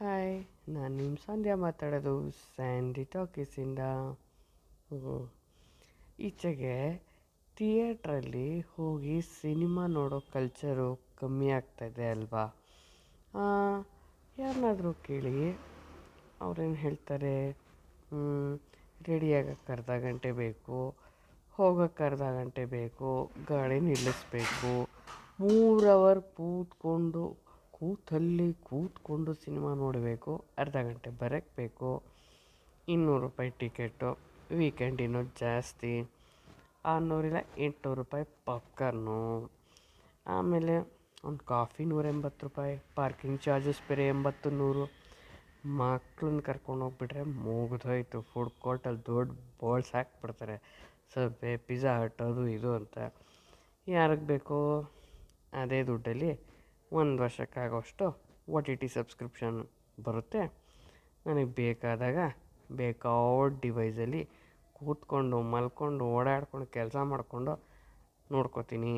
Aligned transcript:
Hi 0.00 0.34
ನಾನು 0.68 0.92
ನಿಮ್ಮ 0.96 1.16
ಸಂಧ್ಯಾ 1.24 1.54
ಮಾತಾಡೋದು 1.56 2.12
ಸ್ಯಾಂಡಿ 2.36 3.02
ಟಾಕೀಸಿಂದ. 3.04 3.80
ಈಚೆಗೆ 6.18 6.74
ಥಿಯೇಟ್ರಲ್ಲಿ 7.56 8.48
ಹೋಗಿ 8.74 9.14
ಸಿನಿಮಾ 9.34 9.84
ನೋಡೋ 9.94 10.18
ಕಲ್ಚರು 10.32 10.88
ಕಮ್ಮಿ 11.20 11.48
ಆಗ್ತಾಯಿದೆ 11.50 12.06
ಅಲ್ವಾ? 12.08 12.44
ಯಾರನ್ನಾದರೂ 14.36 14.92
ಕೇಳಿ. 15.06 15.34
ಅವ್ರೇನು 16.40 16.78
ಹೇಳ್ತಾರೆ? 16.84 17.34
ರೆಡಿಯಾಗಕ್ಕೆ 19.00 19.72
ಅರ್ಧ 19.72 19.90
ಗಂಟೆ 20.06 20.32
ಬೇಕು 20.40 20.78
ಹೋಗಕ್ಕೆ 21.58 22.04
ಅರ್ಧ 22.04 22.24
ಗಂಟೆ 22.38 22.64
ಬೇಕು 22.76 23.10
ಗಾಡಿ 23.48 23.78
ನಿಲ್ಲಿಸ್ಬೇಕು. 23.80 24.72
ಮೂರು 25.40 25.88
ಅವರ್ 25.90 26.22
ಕೂತ್ಕೊಂಡು 26.36 27.24
ಕೂತಲ್ಲಿ 27.80 28.52
ಕೂತ್ಕೊಂಡು 28.52 29.34
ಸಿನಿಮಾ 29.34 29.74
ನೋಡಬೇಕು, 29.74 30.44
ಅರ್ಧ 30.58 30.76
ಗಂಟೆ 30.76 31.10
ಬರಕ್ಕೆ 31.10 31.52
ಬೇಕು 31.56 32.02
ಇನ್ನೂರು 32.88 33.22
ರೂಪಾಯಿ 33.22 33.50
ಟಿಕೆಟು, 33.50 34.18
ವೀಕೆಂಡ್ 34.56 35.00
ಇನ್ನೂ 35.00 35.22
ಜಾಸ್ತಿ, 35.22 36.10
ಆರುನೂರಿಲ್ಲ 36.84 37.36
ಎಂಟುನೂರು 37.58 38.00
ರೂಪಾಯಿ 38.00 38.24
ಪಾಪ್ಕಾರ್ನು 38.44 39.50
ಆಮೇಲೆ 40.26 40.74
ಒಂದು 41.24 41.38
ಕಾಫಿ 41.38 41.84
ನೂರ 41.84 42.06
ಎಂಬತ್ತು 42.06 42.46
ರೂಪಾಯಿ, 42.46 42.82
ಪಾರ್ಕಿಂಗ್ 42.94 43.40
ಚಾರ್ಜಸ್ 43.40 43.88
ಬೇರೆ 43.88 44.08
ಎಂಬತ್ತು 44.08 44.50
ನೂರು. 44.50 44.84
ಮಕ್ಳನ್ನ 45.66 46.40
ಕರ್ಕೊಂಡು 46.40 46.84
ಹೋಗ್ಬಿಟ್ರೆ 46.84 47.22
ಮುಗಿದೋಯ್ತು 47.22 48.22
ಫುಡ್ 48.22 48.50
ಕೋರ್ಟಲ್ಲಿ 48.50 49.06
ದೊಡ್ಡ 49.06 49.32
ಬೋಲ್ಸ್ 49.60 49.94
ಹಾಕ್ಬಿಡ್ತಾರೆ. 49.94 50.56
ಸಬ್ಬೆ 51.14 51.56
ಪಿಜ್ಜಾ 51.56 51.98
ಹಟ್ 51.98 52.22
ಅದು 52.22 52.48
ಇದು 52.48 52.74
ಅಂತ. 52.74 52.98
ಯಾರಿಗೆ 53.88 54.26
ಬೇಕೋ 54.26 54.82
ಅದೇ 55.52 55.82
ದುಡ್ಡಲ್ಲಿ 55.82 56.49
ಒಂದು 56.92 57.18
ವರ್ಷಕ್ಕಾಗೋಷ್ಟು 57.22 58.06
ಒ 58.48 58.60
ಟಿ 58.66 58.74
ಟಿ 58.74 58.88
ಸಬ್ಸ್ಕ್ರಿಪ್ಷನ್ 58.88 59.58
ಬರುತ್ತೆ. 60.06 60.42
ನನಗೆ 61.26 61.50
ಬೇಕಾದಾಗ 61.60 62.18
ಬೇಕಾದ 62.80 63.60
ಡಿವೈಸಲ್ಲಿ 63.64 64.22
ಕೂತ್ಕೊಂಡು, 64.78 65.38
ಮಲ್ಕೊಂಡು, 65.54 66.04
ಓಡಾಡ್ಕೊಂಡು, 66.18 66.66
ಕೆಲಸ 66.76 66.96
ಮಾಡಿಕೊಂಡು 67.12 67.54
ನೋಡ್ಕೋತೀನಿ. 68.32 68.94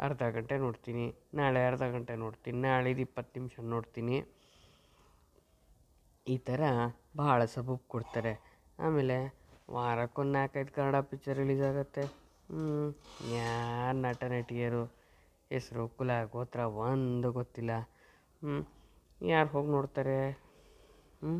ಅರ್ಧ 0.00 0.22
ಗಂಟೆ 0.36 0.56
ನೋಡ್ತೀನಿ. 0.64 1.06
ನಾಳೆ 1.34 1.60
ಅರ್ಧ 1.66 1.84
ಗಂಟೆ 1.94 2.14
ನೋಡ್ತೀನಿ. 2.24 2.58
ನಾಳಿದ್ದು 2.68 3.02
ಇಪ್ಪತ್ತು 3.06 3.32
ನಿಮಿಷ 3.40 3.54
ನೋಡ್ತೀನಿ. 3.74 4.16
ಈ 6.26 6.36
ಥರ 6.48 6.62
ಭಾಳ 7.16 7.44
ಸಬೂಬ್ 7.54 7.84
ಕೊಡ್ತಾರೆ. 7.94 8.32
ಆಮೇಲೆ 8.78 9.18
ವಾರಕ್ಕೊಂದು 9.76 10.32
ನಾಲ್ಕೈದು 10.32 10.72
ಕನ್ನಡ 10.76 10.96
ಪಿಕ್ಚರ್ 11.10 11.38
ರಿಲೀಸ್ 11.42 11.62
ಆಗುತ್ತೆ. 11.70 12.04
ಯಾರು 13.36 13.98
ನಟ 14.06 14.22
ನಟಿಯರು 14.34 14.82
ಹೆಸರು, 15.52 15.88
ಕುಲ, 15.88 16.10
ಗೋತ್ರ, 16.32 16.60
ಒಂದು 16.60 17.32
ಗೊತ್ತಿಲ್ಲ. 17.32 17.72
ಯಾರು 19.22 19.48
ಹೋಗಿ 19.48 19.68
ನೋಡ್ತಾರೆ? 19.68 20.18
ಹ್ಞೂ 21.22 21.34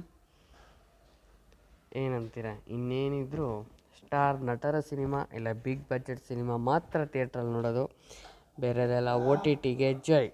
ಏನಂತೀರ? 2.00 2.46
ಇನ್ನೇನಿದ್ರು 2.68 3.48
ಸ್ಟಾರ್ 3.98 4.38
ನಟರ 4.40 4.80
ಸಿನಿಮಾ 4.80 5.20
ಇಲ್ಲ, 5.34 5.48
ಬಿಗ್ 5.64 5.84
ಬಜೆಟ್ 5.90 6.22
ಸಿನಿಮಾ 6.28 6.56
ಮಾತ್ರ 6.56 7.04
ಥಿಯೇಟ್ರಲ್ಲಿ 7.04 7.52
ನೋಡೋದು. 7.52 7.84
ಬೇರೆದೆಲ್ಲ 8.60 9.10
ಓ 9.28 9.34
ಟಿ 9.44 9.54
ಟಿಗೆ 9.54 9.88
ಜೈ. 9.94 10.24